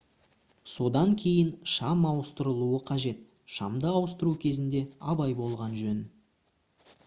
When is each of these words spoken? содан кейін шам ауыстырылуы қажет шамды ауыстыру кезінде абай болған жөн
содан 0.75 1.11
кейін 1.23 1.51
шам 1.73 2.07
ауыстырылуы 2.13 2.81
қажет 2.89 3.21
шамды 3.59 3.93
ауыстыру 3.99 4.35
кезінде 4.49 4.85
абай 5.15 5.39
болған 5.45 5.81
жөн 5.85 6.05